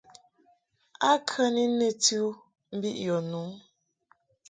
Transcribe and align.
A 1.09 1.11
kə 1.27 1.43
ni 1.55 1.63
nɨti 1.77 2.15
u 2.27 2.29
mbiʼ 2.75 2.95
yɔ 3.05 3.17
nu? 3.29 3.41